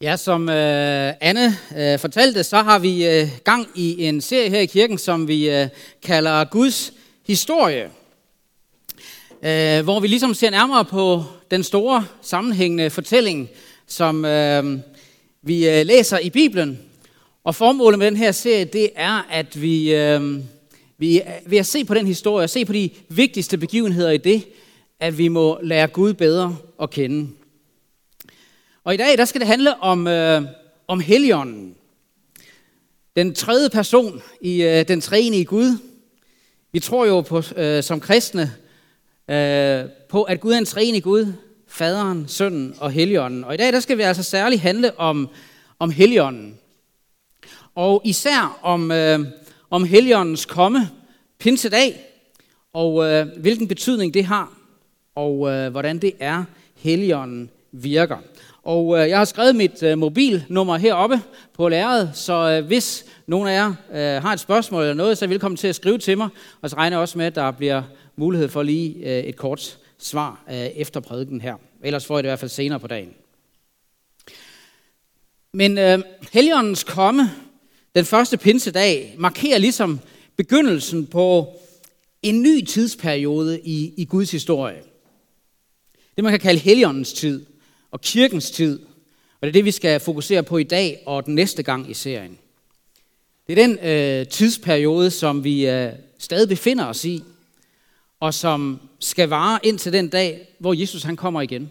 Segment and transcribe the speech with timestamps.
[0.00, 4.60] Ja, som øh, Anne øh, fortalte, så har vi øh, gang i en serie her
[4.60, 5.68] i kirken, som vi øh,
[6.02, 6.92] kalder Guds
[7.26, 7.90] historie.
[9.42, 13.48] Øh, hvor vi ligesom ser nærmere på den store sammenhængende fortælling,
[13.86, 14.78] som øh,
[15.42, 16.78] vi øh, læser i Bibelen.
[17.44, 20.38] Og formålet med den her serie, det er, at vi, øh,
[20.98, 24.44] vi ved at se på den historie, og se på de vigtigste begivenheder i det,
[25.00, 27.28] at vi må lære Gud bedre at kende.
[28.88, 30.42] Og i dag der skal det handle om, øh,
[30.86, 31.74] om Helligånden.
[33.16, 35.78] Den tredje person i øh, den treenige Gud.
[36.72, 38.54] Vi tror jo på, øh, som kristne
[39.30, 41.32] øh, på, at Gud er en treenig Gud.
[41.66, 43.44] Faderen, Sønnen og Helligånden.
[43.44, 45.28] Og i dag der skal vi altså særligt handle om,
[45.78, 46.58] om Helligånden.
[47.74, 49.20] Og især om, øh,
[49.70, 50.90] om Helligåndens komme,
[51.38, 52.00] pinsedag,
[52.72, 54.52] og øh, hvilken betydning det har,
[55.14, 56.44] og øh, hvordan det er,
[56.76, 57.50] Helligånden
[57.82, 58.16] virker.
[58.62, 61.20] Og øh, jeg har skrevet mit øh, mobilnummer heroppe
[61.54, 65.24] på lærredet, så øh, hvis nogen af jer øh, har et spørgsmål eller noget, så
[65.24, 66.28] er I velkommen til at skrive til mig.
[66.60, 67.82] Og så regner jeg også med, at der bliver
[68.16, 71.54] mulighed for lige øh, et kort svar øh, efter prædiken her.
[71.84, 73.14] Ellers får I det i hvert fald senere på dagen.
[75.52, 75.98] Men øh,
[76.32, 77.30] Helligåndens komme,
[77.94, 80.00] den første pinsedag, markerer ligesom
[80.36, 81.52] begyndelsen på
[82.22, 84.82] en ny tidsperiode i, i Guds historie.
[86.16, 87.46] Det man kan kalde Helligåndens tid
[87.90, 88.80] og kirkens tid.
[89.40, 91.94] Og det er det, vi skal fokusere på i dag og den næste gang i
[91.94, 92.38] serien.
[93.46, 97.22] Det er den øh, tidsperiode, som vi øh, stadig befinder os i,
[98.20, 101.70] og som skal vare indtil den dag, hvor Jesus han kommer igen,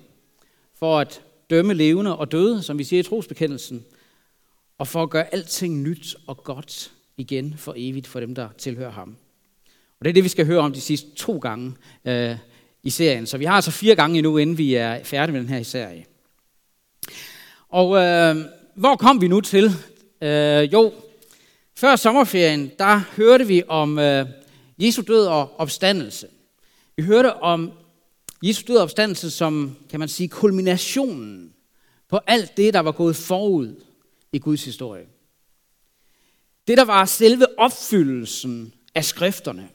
[0.80, 3.86] for at dømme levende og døde, som vi siger i trosbekendelsen,
[4.78, 8.92] og for at gøre alting nyt og godt igen for evigt for dem, der tilhører
[8.92, 9.16] ham.
[10.00, 11.74] Og det er det, vi skal høre om de sidste to gange
[12.06, 12.36] øh,
[12.88, 13.26] i serien.
[13.26, 16.06] Så vi har altså fire gange endnu, inden vi er færdige med den her serie.
[17.70, 18.36] Og øh,
[18.76, 19.72] hvor kom vi nu til?
[20.22, 20.94] Øh, jo,
[21.76, 24.26] før sommerferien, der hørte vi om øh,
[24.80, 26.28] Jesu død og opstandelse.
[26.98, 27.72] Vi hørte om
[28.44, 31.54] Jesu død og opstandelse som, kan man sige, kulminationen
[32.10, 33.76] på alt det, der var gået forud
[34.32, 35.06] i Guds historie.
[36.68, 39.70] Det, der var selve opfyldelsen af skrifterne,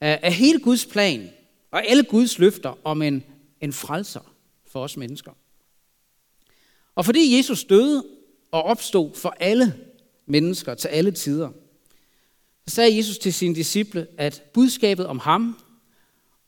[0.00, 1.30] af, af hele Guds plan,
[1.70, 3.24] og alle Guds løfter om en,
[3.60, 4.34] en frelser
[4.66, 5.32] for os mennesker.
[6.94, 8.04] Og fordi Jesus døde
[8.50, 9.76] og opstod for alle
[10.26, 11.50] mennesker til alle tider,
[12.66, 15.56] så sagde Jesus til sine disciple, at budskabet om ham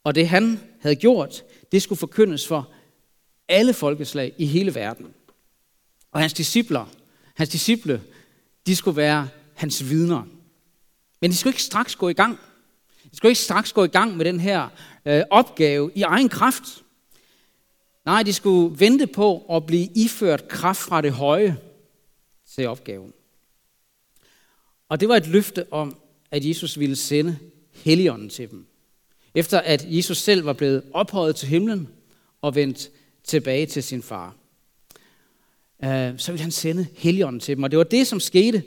[0.05, 2.73] og det han havde gjort, det skulle forkyndes for
[3.49, 5.07] alle folkeslag i hele verden.
[6.13, 6.87] Og hans discipler,
[7.35, 8.03] hans disciple,
[8.67, 10.23] de skulle være hans vidner.
[11.21, 12.39] Men de skulle ikke straks gå i gang.
[13.11, 14.69] Vi skulle ikke straks gå i gang med den her
[15.07, 16.85] øh, opgave i egen kraft.
[18.05, 21.57] Nej, de skulle vente på at blive iført kraft fra det høje
[22.55, 23.13] til opgaven.
[24.89, 25.97] Og det var et løfte om,
[26.31, 27.39] at Jesus ville sende
[27.73, 28.67] Helligånden til dem.
[29.35, 31.89] Efter at Jesus selv var blevet ophøjet til himlen
[32.41, 32.91] og vendt
[33.25, 34.37] tilbage til sin far.
[35.85, 37.63] Øh, så ville han sende Helligånden til dem.
[37.63, 38.63] Og det var det, som skete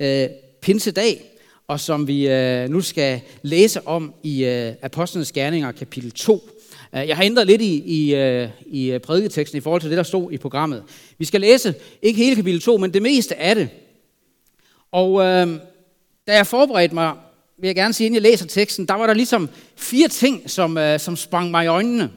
[0.00, 0.28] øh,
[0.62, 1.31] pinsedag,
[1.72, 6.48] og som vi øh, nu skal læse om i øh, Apostlenes Gerninger kapitel 2.
[6.94, 9.96] Øh, jeg har ændret lidt i, i, øh, i øh, prædiketeksten i forhold til det,
[9.96, 10.82] der stod i programmet.
[11.18, 13.68] Vi skal læse ikke hele kapitel 2, men det meste af det.
[14.92, 15.48] Og øh,
[16.26, 17.12] da jeg forberedte mig,
[17.58, 20.78] vil jeg gerne sige, inden jeg læser teksten, der var der ligesom fire ting, som,
[20.78, 22.10] øh, som sprang mig i øjnene,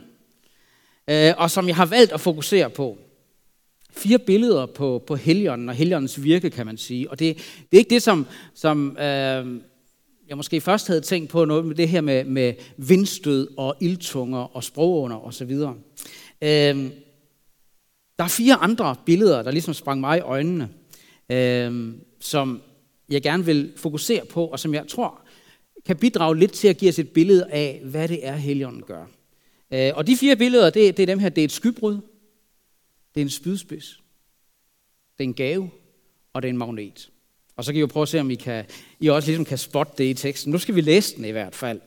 [1.07, 2.97] øh, og som jeg har valgt at fokusere på
[4.05, 7.11] fire billeder på, på Helligånden og Helligåndens virke, kan man sige.
[7.11, 9.61] Og det, det er ikke det, som, som øh,
[10.27, 14.55] jeg måske først havde tænkt på, noget med det her med, med vindstød og ildtunger
[14.55, 15.51] og sprogunder osv.
[15.51, 16.91] Øh,
[18.17, 20.69] der er fire andre billeder, der ligesom sprang mig i øjnene,
[21.29, 22.61] øh, som
[23.09, 25.21] jeg gerne vil fokusere på, og som jeg tror
[25.85, 29.05] kan bidrage lidt til at give os et billede af, hvad det er, Helligånden gør.
[29.73, 31.29] Øh, og de fire billeder, det, det er dem her.
[31.29, 31.97] Det er et skybrud,
[33.15, 34.01] det er en spydspids.
[35.17, 35.69] Det er en gave,
[36.33, 37.09] og det er en magnet.
[37.55, 38.65] Og så kan I jo prøve at se, om I, kan,
[38.99, 40.51] I også ligesom kan spotte det i teksten.
[40.51, 41.81] Nu skal vi læse den i hvert fald.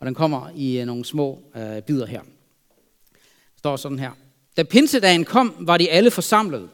[0.00, 2.22] Og den kommer i øh, nogle små øh, bidder her.
[2.22, 4.10] Det står sådan her.
[4.56, 6.70] Da pinsedagen kom, var de alle forsamlet.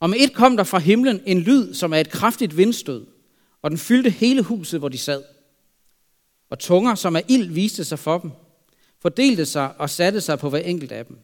[0.00, 3.06] Og med et kom der fra himlen en lyd, som er et kraftigt vindstød,
[3.62, 5.22] og den fyldte hele huset, hvor de sad.
[6.50, 8.30] Og tunger, som er ild, viste sig for dem,
[9.00, 11.18] fordelte sig og satte sig på hver enkelt af dem.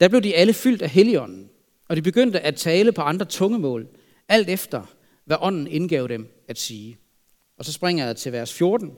[0.00, 1.50] Der blev de alle fyldt af Helligånden,
[1.88, 3.88] og de begyndte at tale på andre tungemål,
[4.28, 4.82] alt efter,
[5.24, 6.98] hvad ånden indgav dem at sige.
[7.58, 8.92] Og så springer jeg til vers 14.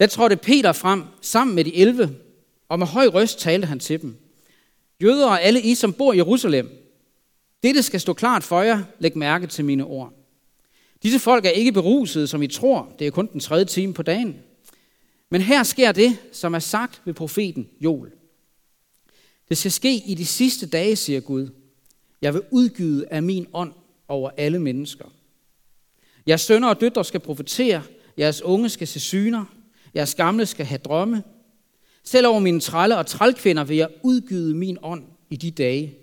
[0.00, 2.16] Der trådte Peter frem sammen med de 11,
[2.68, 4.16] og med høj røst talte han til dem.
[5.02, 6.78] Jøder og alle I, som bor i Jerusalem,
[7.62, 8.82] Dette skal stå klart for jer.
[8.98, 10.12] Læg mærke til mine ord.
[11.02, 12.92] Disse folk er ikke berusede, som I tror.
[12.98, 14.36] Det er kun den tredje time på dagen.
[15.30, 18.10] Men her sker det, som er sagt ved profeten Joel.
[19.48, 21.48] Det skal ske i de sidste dage, siger Gud.
[22.22, 23.72] Jeg vil udgyde af min ånd
[24.08, 25.04] over alle mennesker.
[26.28, 27.82] Jeres sønner og døtre skal profetere,
[28.18, 29.44] jeres unge skal se syner,
[29.94, 31.22] jeres gamle skal have drømme.
[32.04, 35.94] Selv over mine trælle og trælkvinder vil jeg udgyde min ånd i de dage,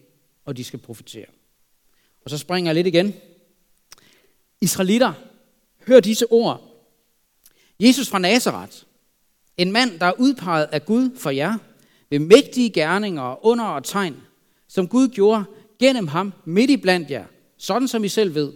[0.46, 1.26] og de skal profetere.
[2.24, 3.14] Og så springer jeg lidt igen.
[4.62, 5.14] Israelitter,
[5.88, 6.62] hør disse ord.
[7.80, 8.78] Jesus fra Nazareth,
[9.58, 11.58] en mand, der er udpeget af Gud for jer,
[12.10, 14.16] ved mægtige gerninger, under og tegn,
[14.68, 15.44] som Gud gjorde
[15.80, 17.26] gennem ham midt i blandt jer,
[17.58, 18.54] sådan som I selv ved.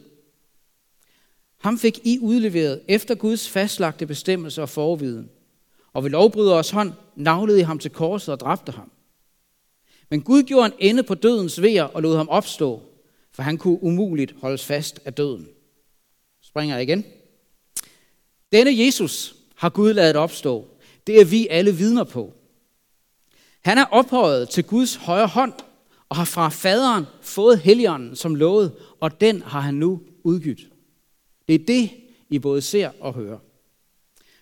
[1.58, 5.30] Ham fik I udleveret efter Guds fastlagte bestemmelser og forviden.
[5.94, 8.92] Og ved lovbryderes hånd navlede I ham til korset og dræbte ham.
[10.10, 12.82] Men Gud gjorde en ende på dødens vejer og lod ham opstå,
[13.32, 15.48] for han kunne umuligt holdes fast af døden.
[16.42, 17.06] Springer jeg igen.
[18.52, 20.68] Denne Jesus har Gud ladet opstå.
[21.08, 22.34] Det er vi alle vidner på.
[23.62, 25.54] Han er ophøjet til Guds højre hånd
[26.10, 30.70] og har fra faderen fået helligånden som lovet, og den har han nu udgivet.
[31.48, 31.90] Det er det,
[32.30, 33.38] I både ser og hører.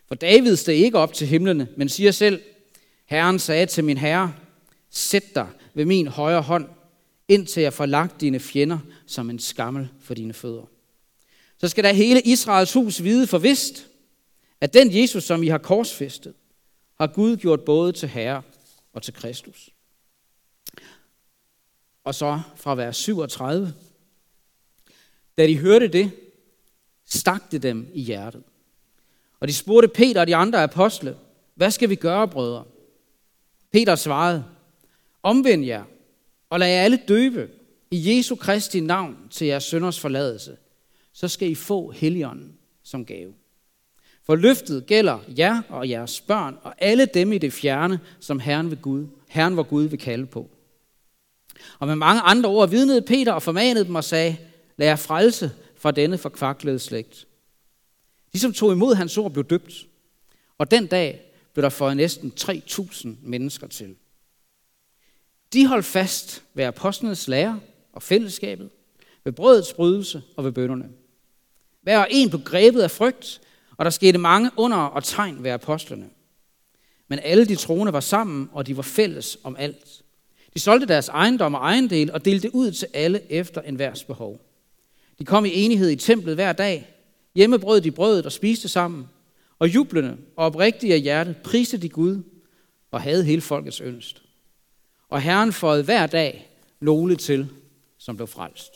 [0.08, 2.42] For David steg ikke op til himlene, men siger selv,
[3.06, 4.34] Herren sagde til min herre,
[4.90, 6.66] sæt dig ved min højre hånd,
[7.28, 10.69] indtil jeg får lagt dine fjender som en skammel for dine fødder.
[11.58, 13.88] Så skal der hele Israels hus vide for vist,
[14.62, 16.34] at den Jesus, som I har korsfæstet,
[17.00, 18.42] har Gud gjort både til Herre
[18.97, 19.69] og til Kristus.
[22.03, 23.73] Og så fra vers 37.
[25.38, 26.11] Da de hørte det,
[27.05, 28.44] stak det dem i hjertet.
[29.39, 31.17] Og de spurgte Peter og de andre apostle,
[31.55, 32.65] hvad skal vi gøre, brødre?
[33.71, 34.45] Peter svarede,
[35.23, 35.83] omvend jer
[36.49, 37.49] og lad jer alle døbe
[37.91, 40.57] i Jesu Kristi navn til jeres sønders forladelse.
[41.13, 43.33] Så skal I få heligånden som gave.
[44.27, 48.71] For løftet gælder jer og jeres børn og alle dem i det fjerne, som Herren,
[48.71, 50.50] ved Gud, Herren hvor Gud vil kalde på.
[51.79, 54.38] Og med mange andre ord vidnede Peter og formanede dem og sagde,
[54.77, 57.27] lad jer frelse fra denne forkvaklede slægt.
[58.33, 59.74] De, som tog imod hans ord, blev døbt.
[60.57, 61.21] Og den dag
[61.53, 63.95] blev der fået næsten 3.000 mennesker til.
[65.53, 67.59] De holdt fast ved apostlenes lære
[67.94, 68.69] og fællesskabet,
[69.23, 70.89] ved brødets brydelse og ved bønderne.
[71.81, 73.41] Hver og en blev grebet af frygt,
[73.77, 76.09] og der skete mange under og tegn ved apostlene.
[77.07, 80.03] Men alle de troende var sammen, og de var fælles om alt.
[80.53, 84.41] De solgte deres ejendom og ejendel og delte ud til alle efter enhvers behov.
[85.19, 86.94] De kom i enighed i templet hver dag.
[87.35, 89.09] Hjemme brød de brødet og spiste sammen.
[89.59, 92.23] Og jublende og oprigtige af hjerte priste de Gud
[92.91, 94.21] og havde hele folkets ønst.
[95.09, 97.50] Og Herren fåede hver dag nogle til,
[97.97, 98.71] som blev frelst.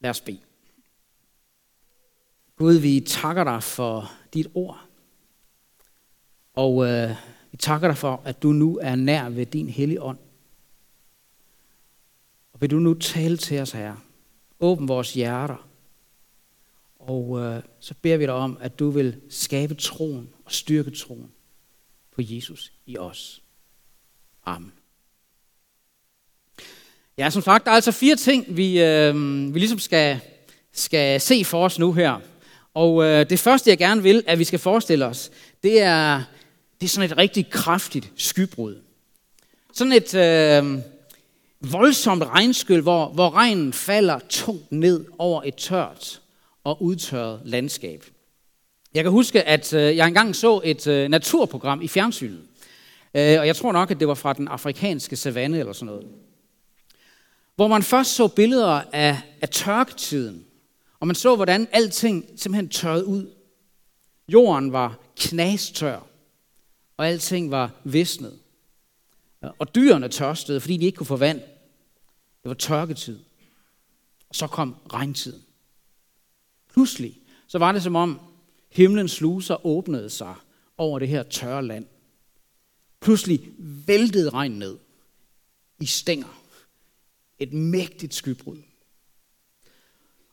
[0.00, 0.49] Lad os bede.
[2.60, 4.80] Gud, vi takker dig for dit ord.
[6.54, 7.10] Og øh,
[7.50, 10.18] vi takker dig for, at du nu er nær ved din hellige ånd.
[12.52, 13.96] Og vil du nu tale til os, her?
[14.60, 15.68] Åbn vores hjerter.
[16.98, 21.30] Og øh, så beder vi dig om, at du vil skabe troen og styrke troen
[22.14, 23.42] på Jesus i os.
[24.44, 24.72] Amen.
[27.18, 29.14] Ja, som sagt, der er altså fire ting, vi, øh,
[29.54, 30.20] vi ligesom skal,
[30.72, 32.29] skal se for os nu her.
[32.74, 35.30] Og øh, det første, jeg gerne vil, at vi skal forestille os,
[35.62, 36.22] det er,
[36.80, 38.76] det er sådan et rigtig kraftigt skybrud.
[39.72, 40.78] Sådan et øh,
[41.72, 46.20] voldsomt regnskyld, hvor, hvor regnen falder tungt ned over et tørt
[46.64, 48.04] og udtørret landskab.
[48.94, 52.40] Jeg kan huske, at øh, jeg engang så et øh, naturprogram i fjernsynet.
[53.14, 56.06] Øh, og jeg tror nok, at det var fra den afrikanske savanne eller sådan noget.
[57.56, 60.44] Hvor man først så billeder af, af tørketiden.
[61.00, 63.34] Og man så, hvordan alting simpelthen tørrede ud.
[64.28, 66.00] Jorden var knastør,
[66.96, 68.38] og alting var visnet.
[69.58, 71.40] Og dyrene tørstede, fordi de ikke kunne få vand.
[72.42, 73.18] Det var tørketid.
[74.28, 75.42] Og så kom regntiden.
[76.72, 78.20] Pludselig, så var det som om
[78.70, 80.34] himlens sluser åbnede sig
[80.76, 81.86] over det her tørre land.
[83.00, 84.78] Pludselig væltede regn ned
[85.80, 86.42] i stænger.
[87.38, 88.62] Et mægtigt skybrud.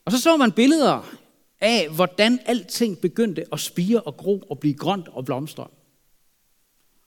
[0.07, 1.17] Og så så man billeder
[1.59, 5.67] af, hvordan alting begyndte at spire og gro og blive grønt og blomstre.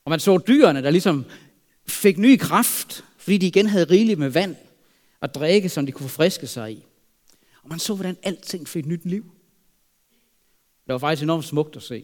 [0.05, 1.25] Og man så dyrene, der ligesom
[1.87, 4.55] fik ny kraft, fordi de igen havde rigeligt med vand
[5.21, 6.85] og drikke, som de kunne forfriske sig i.
[7.63, 9.23] Og man så, hvordan alting fik nyt liv.
[10.87, 11.95] Det var faktisk enormt smukt at se.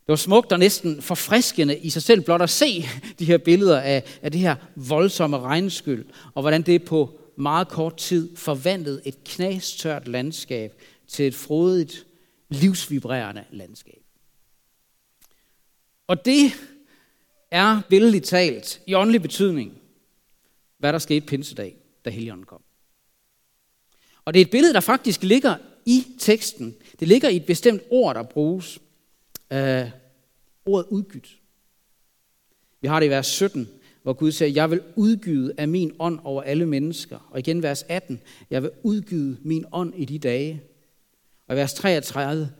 [0.00, 3.80] Det var smukt og næsten forfriskende i sig selv blot at se de her billeder
[3.80, 9.24] af, af det her voldsomme regnskyld, og hvordan det på meget kort tid forvandlet et
[9.24, 12.06] knastørt landskab til et frodigt,
[12.48, 14.02] livsvibrerende landskab.
[16.06, 16.52] Og det
[17.50, 19.78] er billedligt talt i åndelig betydning,
[20.78, 22.62] hvad der skete pinsedag, da Helligånden kom.
[24.24, 26.76] Og det er et billede, der faktisk ligger i teksten.
[27.00, 28.78] Det ligger i et bestemt ord, der bruges.
[29.50, 29.90] Øh,
[30.66, 31.38] ordet udgydt.
[32.80, 33.68] Vi har det i vers 17,
[34.04, 37.28] hvor Gud siger, jeg vil udgyde af min ånd over alle mennesker.
[37.30, 38.20] Og igen vers 18,
[38.50, 40.62] jeg vil udgyde min ånd i de dage.
[41.48, 42.50] Og vers 33,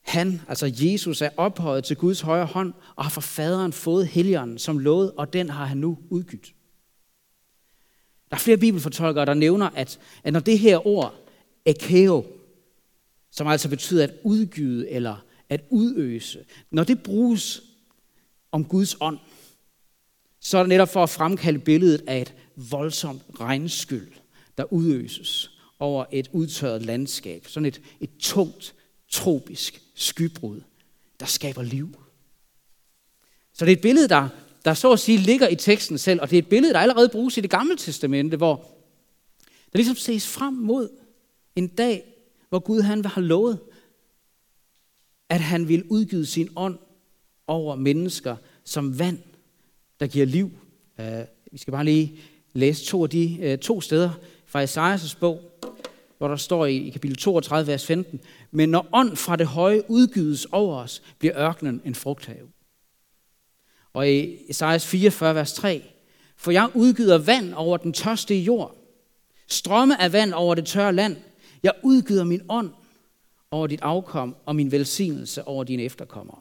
[0.00, 4.58] han, altså Jesus, er ophøjet til Guds højre hånd og har fra faderen fået helligånden
[4.58, 6.54] som lovet, og den har han nu udgydt.
[8.30, 11.14] Der er flere bibelfortolkere, der nævner, at, at når det her ord,
[11.64, 12.26] ekeo,
[13.30, 17.62] som altså betyder at udgyde eller at udøse, når det bruges
[18.52, 19.18] om Guds ånd,
[20.44, 24.12] så er det netop for at fremkalde billedet af et voldsomt regnskyld,
[24.58, 27.46] der udøses over et udtørret landskab.
[27.46, 28.74] Sådan et, et tungt,
[29.08, 30.60] tropisk skybrud,
[31.20, 31.96] der skaber liv.
[33.52, 34.28] Så det er et billede, der,
[34.64, 37.08] der så at sige ligger i teksten selv, og det er et billede, der allerede
[37.08, 38.56] bruges i det gamle testamente, hvor
[39.72, 40.88] der ligesom ses frem mod
[41.56, 42.04] en dag,
[42.48, 43.60] hvor Gud han har lovet,
[45.28, 46.78] at han vil udgyde sin ånd
[47.46, 49.18] over mennesker som vand,
[50.02, 50.50] der giver liv.
[50.98, 51.04] Uh,
[51.52, 52.18] vi skal bare lige
[52.52, 54.10] læse to af de uh, to steder
[54.46, 55.40] fra Esajas' bog,
[56.18, 60.44] hvor der står i, kapitel 32, vers 15, men når ånd fra det høje udgydes
[60.44, 62.48] over os, bliver ørkenen en frugthave.
[63.92, 65.82] Og i Esajas 44, vers 3,
[66.36, 68.76] for jeg udgyder vand over den tørste jord,
[69.48, 71.16] strømme af vand over det tørre land.
[71.62, 72.70] Jeg udgyder min ånd
[73.50, 76.40] over dit afkom og min velsignelse over dine efterkommere.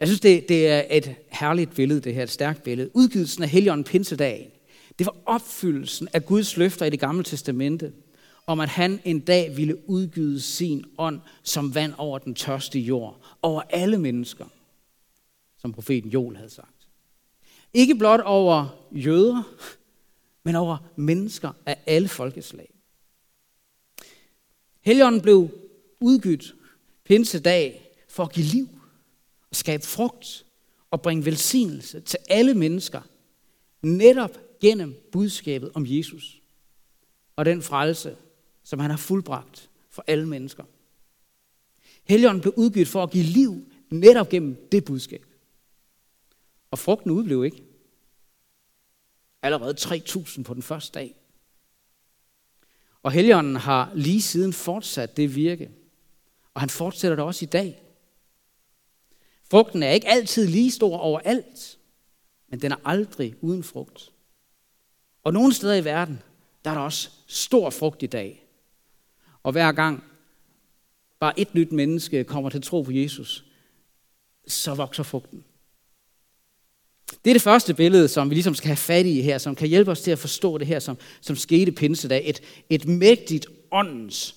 [0.00, 2.90] Jeg synes, det, det er et herligt billede, det her, et stærkt billede.
[2.94, 4.50] Udgivelsen af Helligånden Pinsedagen,
[4.98, 7.92] det var opfyldelsen af Guds løfter i det gamle testamente,
[8.46, 13.20] om at han en dag ville udgyde sin ånd som vand over den tørste jord,
[13.42, 14.44] over alle mennesker,
[15.58, 16.88] som profeten Joel havde sagt.
[17.74, 19.42] Ikke blot over jøder,
[20.42, 22.70] men over mennesker af alle folkeslag.
[24.80, 25.50] Helligånden blev
[26.00, 26.54] udgydt
[27.04, 28.75] pinsedag for at give liv
[29.56, 30.46] skabe frugt
[30.90, 33.00] og bringe velsignelse til alle mennesker,
[33.82, 36.40] netop gennem budskabet om Jesus
[37.36, 38.16] og den frelse,
[38.62, 40.64] som han har fuldbragt for alle mennesker.
[42.04, 45.26] Helligånden blev udgivet for at give liv netop gennem det budskab.
[46.70, 47.62] Og frugten udblev ikke.
[49.42, 51.14] Allerede 3.000 på den første dag.
[53.02, 55.70] Og Helligånden har lige siden fortsat det virke.
[56.54, 57.82] Og han fortsætter det også i dag.
[59.50, 61.78] Frugten er ikke altid lige stor overalt,
[62.48, 64.12] men den er aldrig uden frugt.
[65.24, 66.22] Og nogle steder i verden,
[66.64, 68.46] der er der også stor frugt i dag.
[69.42, 70.04] Og hver gang
[71.20, 73.44] bare et nyt menneske kommer til tro på Jesus,
[74.46, 75.44] så vokser frugten.
[77.24, 79.68] Det er det første billede, som vi ligesom skal have fat i her, som kan
[79.68, 82.22] hjælpe os til at forstå det her, som, som skete pinsedag.
[82.28, 84.36] Et, et mægtigt åndens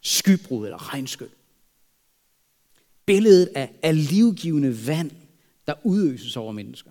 [0.00, 1.28] skybrud eller regnskyld.
[3.08, 5.10] Billedet af, af livgivende vand,
[5.66, 6.90] der udøses over mennesker.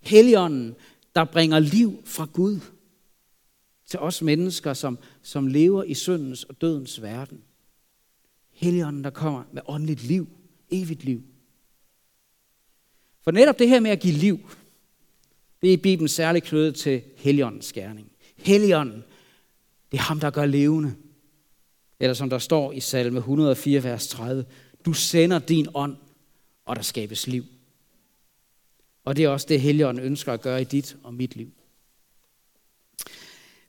[0.00, 0.74] Helligånden,
[1.14, 2.60] der bringer liv fra Gud
[3.86, 7.42] til os mennesker, som, som lever i syndens og dødens verden.
[8.50, 10.28] Helligånden, der kommer med åndeligt liv,
[10.70, 11.22] evigt liv.
[13.22, 14.50] For netop det her med at give liv,
[15.62, 18.12] det er i Bibelen særligt knyttet til Helligåndens gerning.
[18.36, 19.04] Helligånden,
[19.92, 20.94] det er ham, der gør levende.
[22.00, 24.44] Eller som der står i salme 104, vers 30,
[24.84, 25.96] du sender din ånd,
[26.64, 27.44] og der skabes liv.
[29.04, 31.50] Og det er også det, Helligånden ønsker at gøre i dit og mit liv.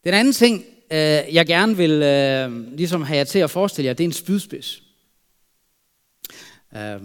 [0.03, 0.97] Den anden ting, øh,
[1.35, 4.83] jeg gerne vil øh, ligesom have jer til at forestille jer, det er en spydspids.
[6.75, 7.01] Øh,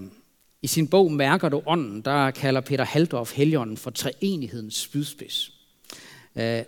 [0.62, 5.52] I sin bog Mærker du ånden, der kalder Peter Haldorf Helligånden for treenighedens spydspids.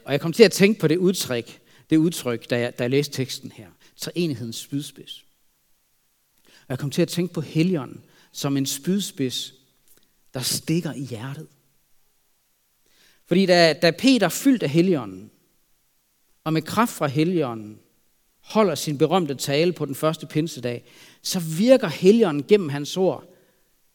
[0.05, 2.91] Og jeg kom til at tænke på det udtryk, det udtryk da, jeg, da jeg
[2.91, 3.67] læste teksten her.
[3.97, 5.25] Treenighedens spydspids.
[6.73, 9.55] Og jeg kom til at tænke på Helligånden som en spydspids,
[10.35, 11.47] der stikker i hjertet.
[13.27, 15.31] Fordi da, da Peter fyldte af Helligånden,
[16.45, 17.79] og med kraft fra Helligånden,
[18.41, 20.85] holder sin berømte tale på den første pinsedag,
[21.23, 23.35] så virker Helligånden gennem hans ord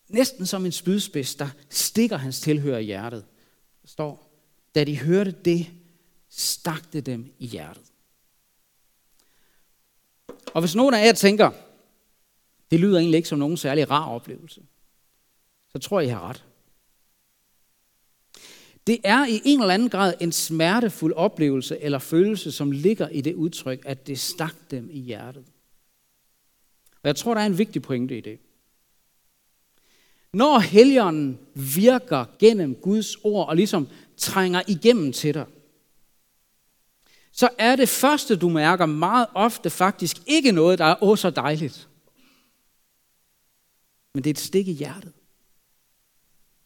[0.10, 3.26] næsten som en spydspids, der stikker hans tilhører i hjertet.
[3.82, 4.42] Der står,
[4.76, 5.68] da de hørte det,
[6.30, 7.84] stak det dem i hjertet.
[10.54, 11.52] Og hvis nogen af jer tænker,
[12.72, 14.62] det lyder egentlig ikke som nogen særlig rar oplevelse.
[15.70, 16.44] Så tror jeg, I har ret.
[18.88, 23.22] Det er i en eller anden grad en smertefuld oplevelse eller følelse, som ligger i
[23.22, 25.46] det udtryk, at det stak dem i hjertet.
[26.92, 28.40] Og jeg tror, der er en vigtig pointe i det.
[30.34, 35.46] Når helgenen virker gennem Guds ord og ligesom trænger igennem til dig,
[37.32, 41.30] så er det første, du mærker meget ofte faktisk ikke noget, der er åh så
[41.30, 41.90] dejligt.
[44.18, 45.14] Men det er et stik i hjertet.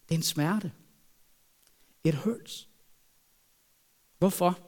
[0.10, 0.72] Det er en smerte.
[2.04, 2.70] It hurts.
[4.18, 4.60] Hvorfor?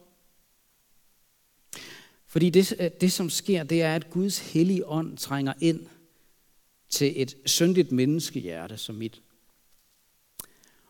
[2.26, 5.86] Fordi det, øh, det, som sker, det er, at Guds hellige ånd trænger ind
[6.88, 9.22] til et syndigt menneskehjerte som mit.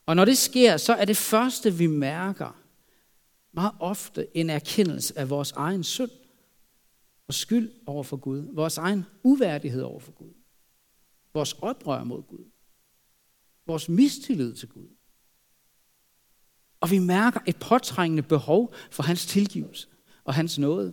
[0.07, 2.61] Og når det sker, så er det første, vi mærker,
[3.53, 6.11] meget ofte en erkendelse af vores egen synd
[7.29, 10.33] og skyld over for Gud, vores egen uværdighed over for Gud,
[11.35, 12.45] vores oprør mod Gud,
[13.67, 14.89] vores mistillid til Gud.
[16.81, 19.89] Og vi mærker et påtrængende behov for hans tilgivelse
[20.25, 20.93] og hans nåde.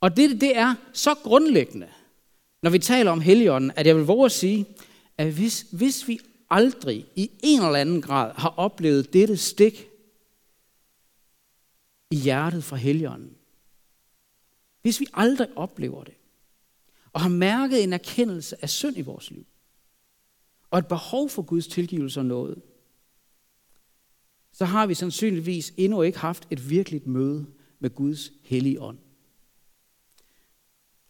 [0.00, 1.88] Og det, det er så grundlæggende,
[2.62, 4.66] når vi taler om Helligånden, at jeg vil våge at sige,
[5.18, 6.18] at hvis, hvis vi
[6.50, 9.88] aldrig i en eller anden grad har oplevet dette stik
[12.10, 13.36] i hjertet fra Helligånden,
[14.82, 16.14] hvis vi aldrig oplever det,
[17.14, 19.46] og har mærket en erkendelse af synd i vores liv,
[20.70, 22.62] og et behov for Guds tilgivelse og noget,
[24.52, 27.46] så har vi sandsynligvis endnu ikke haft et virkeligt møde
[27.80, 28.98] med Guds hellige ånd.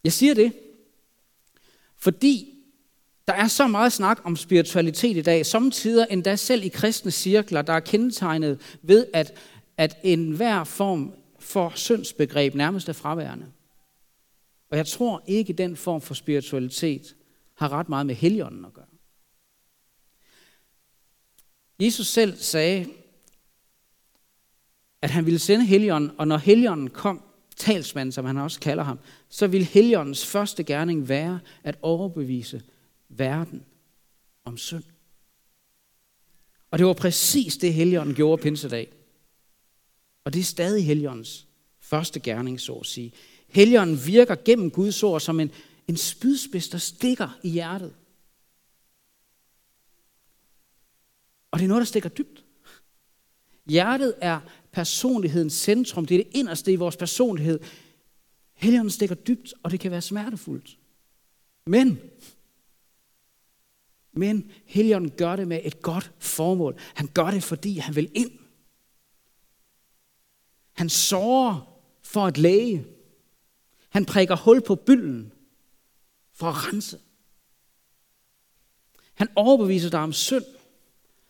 [0.03, 0.53] Jeg siger det,
[1.97, 2.51] fordi
[3.27, 7.61] der er så meget snak om spiritualitet i dag, samtidig endda selv i kristne cirkler,
[7.61, 9.33] der er kendetegnet ved, at,
[9.77, 13.45] at enhver form for syndsbegreb nærmest er fraværende.
[14.69, 17.15] Og jeg tror ikke, at den form for spiritualitet
[17.53, 18.85] har ret meget med heligånden at gøre.
[21.79, 22.87] Jesus selv sagde,
[25.01, 27.21] at han ville sende heligånden, og når heligånden kom,
[27.55, 32.63] talsmand, som han også kalder ham, så vil Helligåndens første gerning være at overbevise
[33.09, 33.65] verden
[34.45, 34.83] om synd.
[36.71, 38.93] Og det var præcis det, Helligånden gjorde pinsedag.
[40.23, 41.47] Og det er stadig Helligåndens
[41.79, 43.11] første gerning, så at sige.
[43.55, 45.51] Helligånden virker gennem Guds ord som en,
[45.87, 47.95] en spydspids, der stikker i hjertet.
[51.51, 52.43] Og det er noget, der stikker dybt.
[53.65, 54.39] Hjertet er
[54.71, 56.05] personlighedens centrum.
[56.05, 57.59] Det er det inderste i vores personlighed.
[58.53, 60.77] Helligånden stikker dybt, og det kan være smertefuldt.
[61.65, 61.99] Men,
[64.11, 66.79] men Helligånden gør det med et godt formål.
[66.93, 68.31] Han gør det, fordi han vil ind.
[70.73, 72.94] Han sårer for at læge.
[73.95, 75.31] Han prikker hul på bylden
[76.33, 76.99] for at rense.
[79.13, 80.45] Han overbeviser dig om synd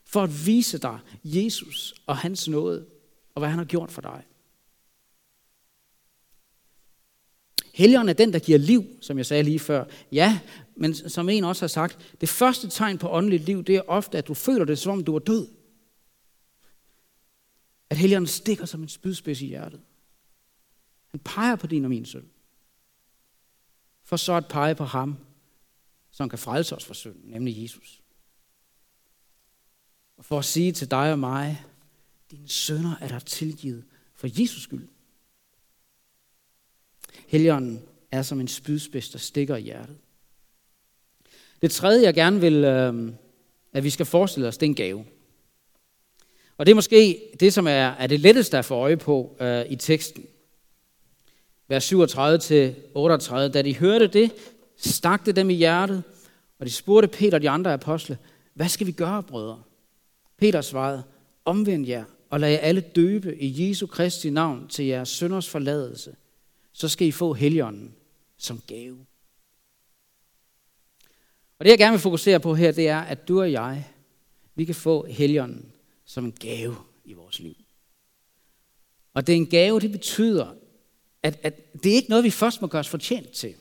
[0.04, 2.86] for at vise dig Jesus og hans nåde
[3.36, 4.24] og hvad han har gjort for dig.
[7.74, 9.86] Helligånden er den, der giver liv, som jeg sagde lige før.
[10.12, 10.40] Ja,
[10.76, 14.18] men som en også har sagt, det første tegn på åndeligt liv, det er ofte,
[14.18, 15.48] at du føler det, som om du er død.
[17.90, 19.82] At Helligånden stikker som en spydspids i hjertet.
[21.08, 22.26] Han peger på din og min synd.
[24.06, 25.18] For så at pege på ham,
[26.12, 28.02] som kan frelse os fra synden, nemlig Jesus.
[30.18, 31.66] Og for at sige til dig og mig,
[32.32, 33.84] dine sønder er der tilgivet
[34.16, 34.88] for Jesus skyld.
[37.28, 39.98] Helligånden er som en spydspids, der stikker i hjertet.
[41.62, 43.12] Det tredje, jeg gerne vil, øh,
[43.74, 45.06] at vi skal forestille os, det er en gave.
[46.58, 49.66] Og det er måske det, som er, er det letteste at få øje på øh,
[49.70, 50.28] i teksten.
[51.68, 53.36] Vers 37-38.
[53.48, 54.32] Da de hørte det,
[54.78, 56.04] stak det dem i hjertet,
[56.60, 58.18] og de spurgte Peter og de andre apostle,
[58.54, 59.64] hvad skal vi gøre, brødre?
[60.38, 61.04] Peter svarede,
[61.46, 66.16] omvend jer og lad jer alle døbe i Jesu Kristi navn til jeres sønders forladelse,
[66.74, 67.96] så skal I få helligånden
[68.38, 69.06] som gave.
[71.60, 73.90] Og det jeg gerne vil fokusere på her, det er, at du og jeg,
[74.56, 75.72] vi kan få helligånden
[76.06, 76.76] som en gave
[77.06, 77.56] i vores liv.
[79.14, 80.54] Og det er en gave, det betyder,
[81.26, 83.54] at, at det er ikke noget, vi først må gøre os fortjent til.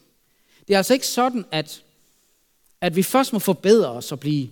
[0.69, 1.85] Det er altså ikke sådan, at,
[2.81, 4.49] at vi først må forbedre os og blive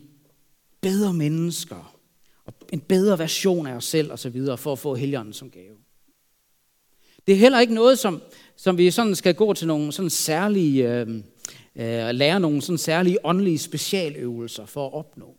[0.80, 1.96] bedre mennesker,
[2.44, 5.76] og en bedre version af os selv osv., for at få helgenen som gave.
[7.26, 8.22] Det er heller ikke noget, som,
[8.56, 11.08] som vi sådan skal gå til nogle sådan særlige, øh,
[11.76, 15.36] øh, lære nogle sådan særlige åndelige specialøvelser for at opnå.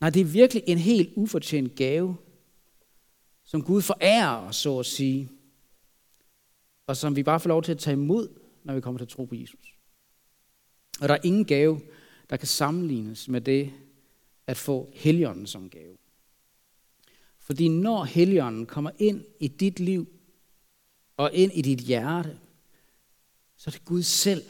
[0.00, 2.16] Nej, det er virkelig en helt ufortjent gave,
[3.44, 5.30] som Gud forærer os, så at sige,
[6.86, 8.28] og som vi bare får lov til at tage imod
[8.64, 9.74] når vi kommer til at tro på Jesus.
[11.00, 11.80] Og der er ingen gave,
[12.30, 13.72] der kan sammenlignes med det
[14.46, 15.96] at få Helligånden som gave.
[17.38, 20.08] Fordi når Helligånden kommer ind i dit liv
[21.16, 22.38] og ind i dit hjerte,
[23.56, 24.42] så er det Gud selv,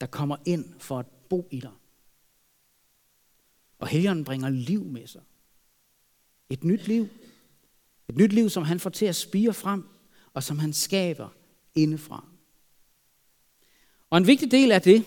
[0.00, 1.72] der kommer ind for at bo i dig.
[3.78, 5.22] Og Helligånden bringer liv med sig.
[6.50, 7.08] Et nyt liv.
[8.08, 9.88] Et nyt liv, som han får til at spire frem,
[10.34, 11.28] og som han skaber
[11.76, 12.24] indefra.
[14.10, 15.04] Og en vigtig del af det,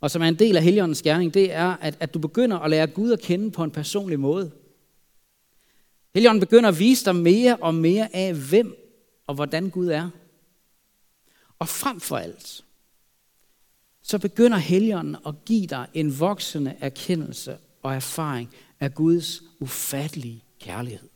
[0.00, 2.70] og som er en del af Helligåndens gerning, det er, at, at du begynder at
[2.70, 4.50] lære Gud at kende på en personlig måde.
[6.14, 8.76] Helligånden begynder at vise dig mere og mere af, hvem
[9.26, 10.10] og hvordan Gud er.
[11.58, 12.64] Og frem for alt,
[14.02, 21.08] så begynder Helligånden at give dig en voksende erkendelse og erfaring af Guds ufattelige kærlighed.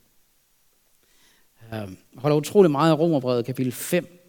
[1.71, 4.22] Jeg holder utrolig meget af Romerbrevet kapitel 5,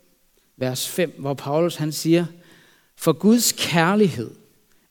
[0.58, 2.26] vers 5, hvor Paulus han siger,
[2.96, 4.36] for Guds kærlighed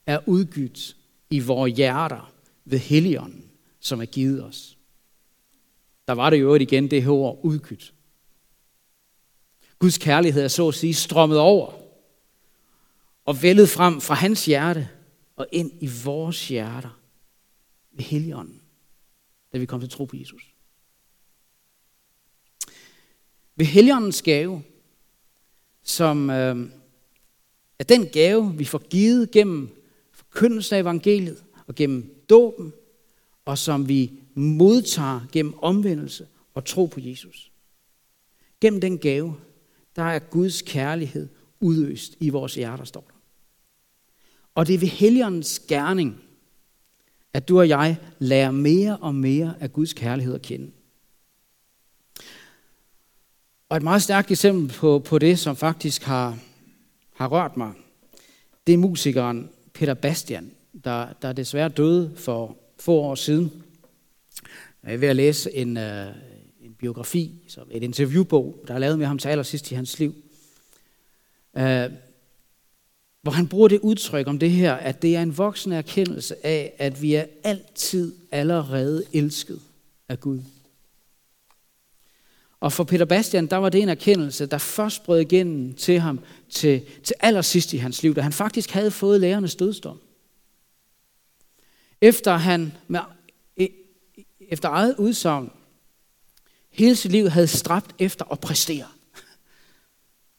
[0.05, 0.95] er udgydt
[1.29, 2.33] i vores hjerter
[2.65, 4.77] ved Helligånden, som er givet os.
[6.07, 7.93] Der var det jo igen det her ord udgydt.
[9.79, 11.73] Guds kærlighed er så at sige strømmet over
[13.25, 14.89] og vældet frem fra hans hjerte
[15.35, 16.99] og ind i vores hjerter
[17.91, 18.61] ved Helligånden,
[19.53, 20.53] da vi kom til tro på Jesus.
[23.55, 24.63] Ved Helligåndens gave,
[25.83, 26.69] som øh,
[27.79, 29.69] er den gave, vi får givet gennem
[30.11, 32.73] forkyndelse af evangeliet og gennem dåben,
[33.45, 37.51] og som vi modtager gennem omvendelse og tro på Jesus.
[38.61, 39.35] Gennem den gave,
[39.95, 43.13] der er Guds kærlighed udøst i vores hjerter, står der.
[44.55, 46.21] Og det er ved Helligåndens gerning,
[47.33, 50.71] at du og jeg lærer mere og mere af Guds kærlighed at kende.
[53.73, 56.37] Og et meget stærkt eksempel på, på det, som faktisk har,
[57.13, 57.71] har rørt mig,
[58.67, 60.51] det er musikeren Peter Bastian,
[60.83, 63.63] der, der desværre døde for få år siden.
[64.83, 66.07] Jeg er ved at læse en, øh,
[66.61, 70.15] en biografi, som et interviewbog, der er lavet med ham til allersidst i hans liv.
[71.57, 71.89] Øh,
[73.21, 76.73] hvor han bruger det udtryk om det her, at det er en voksende erkendelse af,
[76.77, 79.59] at vi er altid allerede elsket
[80.09, 80.39] af Gud.
[82.63, 86.19] Og for Peter Bastian, der var det en erkendelse, der først brød igennem til ham
[86.49, 89.99] til, til allersidst i hans liv, da han faktisk havde fået lærernes dødsdom.
[92.01, 92.99] Efter han med,
[94.39, 95.51] efter eget udsagn
[96.69, 98.87] hele sit liv havde stræbt efter at præstere.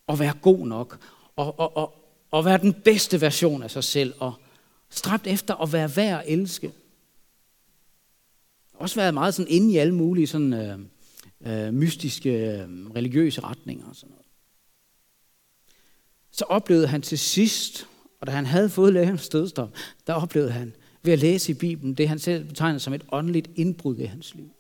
[0.06, 0.98] Og være god nok.
[1.37, 1.94] Og, og, og,
[2.30, 4.14] og være den bedste version af sig selv.
[4.18, 4.34] Og
[4.90, 6.72] stræbt efter at være værd at elske.
[8.74, 10.78] Også været meget sådan inde i alle mulige sådan, øh,
[11.46, 14.26] øh, mystiske, øh, religiøse retninger og sådan noget.
[16.30, 17.87] Så oplevede han til sidst,
[18.20, 19.68] og da han havde fået lægens dødsdom,
[20.07, 23.50] der oplevede han ved at læse i Bibelen det, han selv betegner som et åndeligt
[23.57, 24.50] indbrud i hans liv.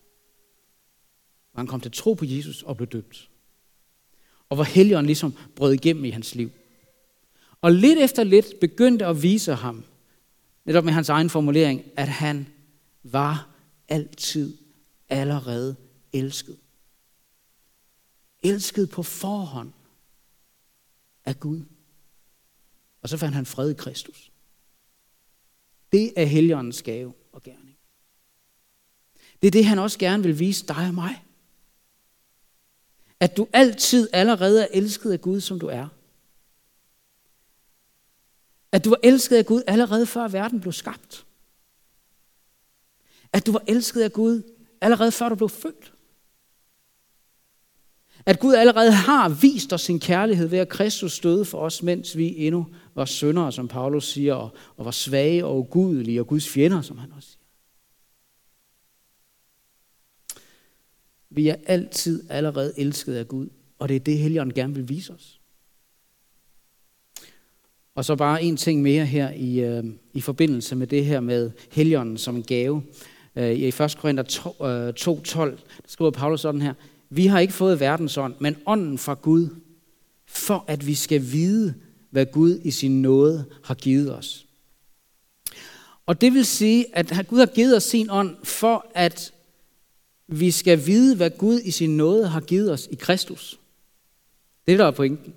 [1.52, 3.30] Hvor han kom til tro på Jesus og blev døbt.
[4.48, 6.50] Og hvor Helligånden ligesom brød igennem i hans liv.
[7.60, 9.84] Og lidt efter lidt begyndte at vise ham,
[10.64, 12.46] netop med hans egen formulering, at han
[13.02, 13.48] var
[13.88, 14.56] altid
[15.08, 15.76] allerede
[16.12, 16.56] elsket
[18.44, 19.72] elsket på forhånd
[21.24, 21.62] af Gud.
[23.02, 24.32] Og så fandt han fred i Kristus.
[25.92, 27.78] Det er Helligåndens gave og gerning.
[29.42, 31.24] Det er det, han også gerne vil vise dig og mig.
[33.20, 35.88] At du altid allerede er elsket af Gud, som du er.
[38.72, 41.26] At du var elsket af Gud allerede før verden blev skabt.
[43.32, 44.42] At du var elsket af Gud
[44.80, 45.93] allerede før du blev født.
[48.26, 52.16] At Gud allerede har vist os sin kærlighed ved at Kristus døde for os, mens
[52.16, 56.48] vi endnu var syndere, som Paulus siger, og, og var svage og ugudelige og Guds
[56.48, 57.40] fjender, som han også siger.
[61.30, 65.12] Vi er altid allerede elsket af Gud, og det er det, Helligånden gerne vil vise
[65.12, 65.40] os.
[67.94, 71.50] Og så bare en ting mere her i, øh, i forbindelse med det her med
[71.72, 72.82] Helligånden som en gave.
[73.36, 73.96] Øh, I 1.
[73.98, 74.24] Korinther
[75.38, 76.74] 2.12 øh, skriver Paulus sådan her,
[77.16, 79.48] vi har ikke fået verdens ånd, men ånden fra Gud,
[80.26, 81.74] for at vi skal vide,
[82.10, 84.46] hvad Gud i sin nåde har givet os.
[86.06, 89.32] Og det vil sige, at Gud har givet os sin ånd, for at
[90.26, 93.60] vi skal vide, hvad Gud i sin nåde har givet os i Kristus.
[94.66, 95.34] Det er der er pointen.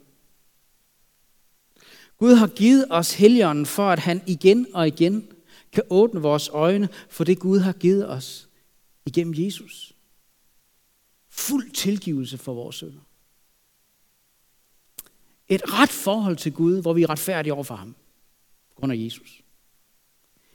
[2.18, 5.28] Gud har givet os helligånden, for at han igen og igen
[5.72, 8.48] kan åbne vores øjne for det, Gud har givet os
[9.06, 9.97] igennem Jesus
[11.38, 13.02] fuld tilgivelse for vores sønder.
[15.50, 17.96] Et ret forhold til Gud, hvor vi er retfærdige over for ham,
[18.70, 19.42] på grund af Jesus.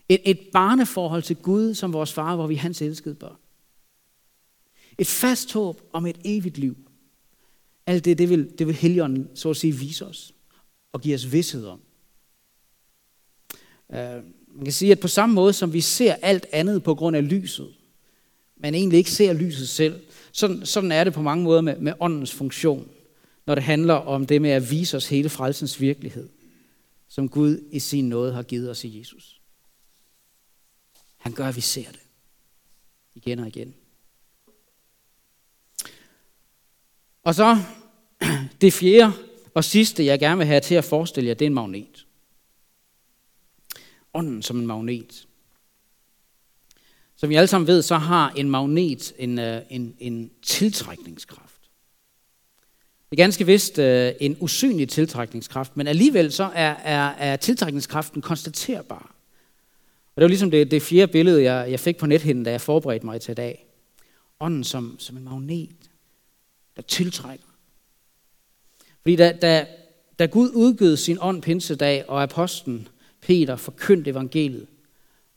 [0.08, 3.36] Et, et barneforhold til Gud som vores far, hvor vi er hans elskede børn.
[4.98, 6.76] Et fast håb om et evigt liv.
[7.86, 10.34] Alt det, det vil, det vil Helligånden så at sige vise os
[10.92, 11.80] og give os vidshed om.
[13.88, 13.96] Uh,
[14.54, 17.28] man kan sige, at på samme måde som vi ser alt andet på grund af
[17.28, 17.74] lyset,
[18.62, 20.00] men egentlig ikke ser lyset selv,
[20.32, 22.88] sådan, sådan er det på mange måder med, med åndens funktion,
[23.46, 26.28] når det handler om det med at vise os hele frelsens virkelighed,
[27.08, 29.40] som Gud i sin nåde har givet os i Jesus.
[31.16, 32.00] Han gør, at vi ser det
[33.14, 33.74] igen og igen.
[37.22, 37.58] Og så
[38.60, 39.12] det fjerde
[39.54, 42.06] og sidste, jeg gerne vil have til at forestille jer, det er en magnet.
[44.14, 45.28] Ånden som en magnet.
[47.22, 51.60] Som vi alle sammen ved, så har en magnet en, øh, en, en tiltrækningskraft.
[53.10, 58.22] Det er ganske vist øh, en usynlig tiltrækningskraft, men alligevel så er, er, er tiltrækningskraften
[58.22, 59.14] konstaterbar.
[60.14, 62.60] Og det var ligesom det, det fjerde billede, jeg, jeg fik på nethinden, da jeg
[62.60, 63.66] forberedte mig til i dag.
[64.40, 65.90] Ånden som, som en magnet,
[66.76, 67.46] der tiltrækker.
[69.02, 69.66] Fordi da, da,
[70.18, 72.88] da Gud udgød sin ånd pinsedag, og apostlen
[73.20, 74.66] Peter forkyndte evangeliet,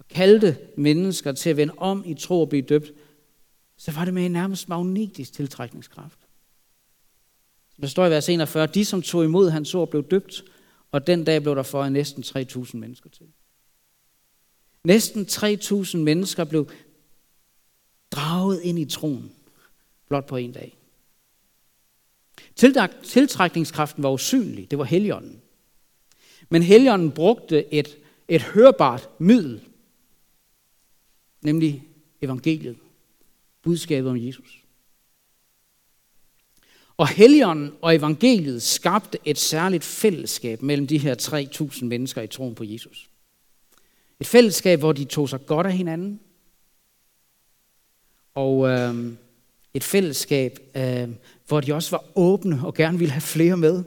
[0.10, 2.92] kaldte mennesker til at vende om i tro og blive døbt,
[3.78, 6.20] så var det med en nærmest magnetisk tiltrækningskraft.
[7.82, 10.44] Der står i vers 41, de som tog imod hans ord blev døbt,
[10.92, 13.26] og den dag blev der for næsten 3.000 mennesker til.
[14.84, 16.70] Næsten 3.000 mennesker blev
[18.12, 19.32] draget ind i troen,
[20.08, 20.78] blot på en dag.
[23.04, 25.42] Tiltrækningskraften var usynlig, det var heligånden.
[26.50, 29.62] Men heligånden brugte et, et hørbart middel,
[31.46, 31.84] nemlig
[32.22, 32.78] evangeliet,
[33.62, 34.62] budskabet om Jesus.
[36.98, 41.16] Og Helligånden og evangeliet skabte et særligt fællesskab mellem de her
[41.76, 43.10] 3.000 mennesker i troen på Jesus.
[44.20, 46.20] Et fællesskab, hvor de tog sig godt af hinanden.
[48.36, 49.14] Og øh,
[49.74, 51.10] et fællesskab, øh,
[51.48, 53.84] hvor de også var åbne og gerne ville have flere med.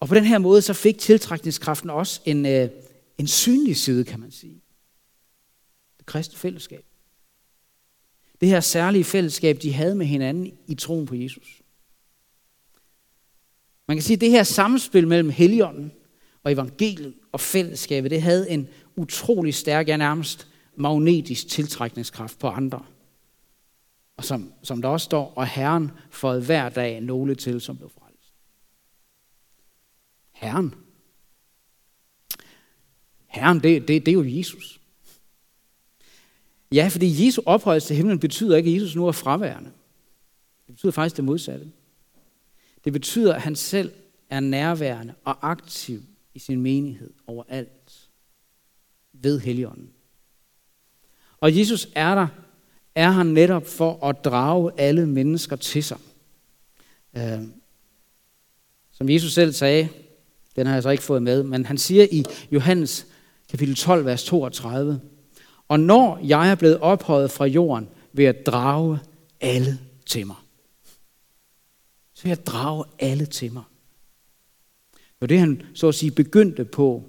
[0.00, 2.68] Og på den her måde så fik tiltrækningskraften også en, øh,
[3.18, 4.60] en synlig side, kan man sige.
[6.06, 6.84] Det kristne fællesskab.
[8.40, 11.62] Det her særlige fællesskab, de havde med hinanden i troen på Jesus.
[13.88, 15.92] Man kan sige, at det her samspil mellem Helligånden
[16.44, 22.84] og evangeliet og fællesskabet, det havde en utrolig stærk, ja nærmest magnetisk tiltrækningskraft på andre.
[24.16, 27.90] Og som, som der også står, og Herren fået hver dag nogle til, som blev
[27.90, 28.32] frelst.
[30.32, 30.74] Herren.
[33.26, 34.75] Herren, det, det, det er jo Jesus.
[36.72, 39.70] Ja, fordi Jesu ophøjelse til himlen betyder ikke, at Jesus nu er fraværende.
[40.66, 41.70] Det betyder faktisk det modsatte.
[42.84, 43.92] Det betyder, at han selv
[44.30, 46.02] er nærværende og aktiv
[46.34, 48.08] i sin menighed overalt
[49.12, 49.90] ved Helligånden.
[51.40, 52.26] Og Jesus er der,
[52.94, 55.98] er han netop for at drage alle mennesker til sig.
[57.16, 57.42] Øh,
[58.92, 59.88] som Jesus selv sagde,
[60.56, 63.06] den har jeg så ikke fået med, men han siger i Johannes
[63.48, 65.00] kapitel 12, vers 32,
[65.68, 68.98] og når jeg er blevet ophøjet fra jorden, vil jeg drage
[69.40, 70.36] alle til mig.
[72.14, 73.62] Så vil jeg drage alle til mig.
[75.20, 77.04] Og det han så at sige begyndte på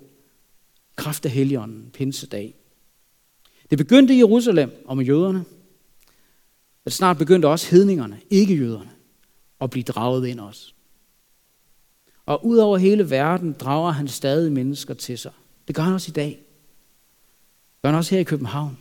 [0.96, 2.56] kraft af Helligånden, pinsedag.
[3.70, 5.46] Det begyndte i Jerusalem og med jøderne.
[6.84, 8.90] Men snart begyndte også hedningerne, ikke jøderne,
[9.62, 10.74] at blive draget ind også.
[12.26, 15.32] Og ud over hele verden drager han stadig mennesker til sig.
[15.68, 16.47] Det gør han også i dag.
[17.82, 18.78] Gør han også her i København.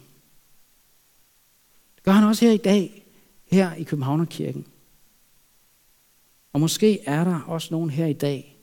[1.97, 3.07] Det gør han også her i dag,
[3.45, 4.67] her i Københavnerkirken.
[6.53, 8.57] Og måske er der også nogen her i dag,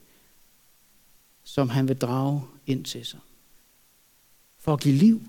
[1.43, 3.19] som han vil drage ind til sig.
[4.57, 5.21] For at give liv.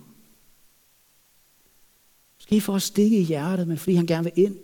[2.37, 4.59] Måske for at stikke i hjertet, men fordi han gerne vil ind.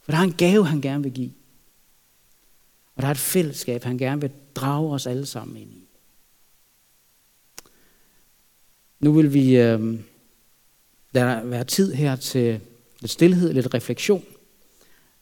[0.00, 1.32] For der er en gave, han gerne vil give.
[2.94, 5.81] Og der er et fællesskab, han gerne vil drage os alle sammen ind i.
[9.02, 9.80] Nu vil vi øh,
[11.12, 12.60] lade der være tid her til
[13.00, 14.24] lidt stillhed, lidt refleksion.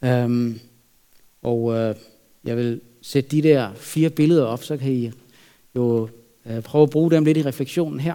[0.02, 0.60] Um,
[1.42, 1.94] og øh,
[2.44, 5.10] jeg vil sætte de der fire billeder op, så kan I
[5.76, 6.08] jo
[6.46, 8.14] øh, prøve at bruge dem lidt i refleksionen her.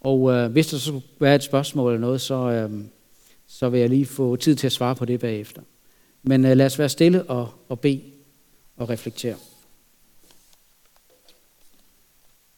[0.00, 2.70] Og øh, hvis der så skulle være et spørgsmål eller noget, så, øh,
[3.46, 5.62] så vil jeg lige få tid til at svare på det bagefter.
[6.22, 8.00] Men øh, lad os være stille og, og bede
[8.76, 9.36] og reflektere.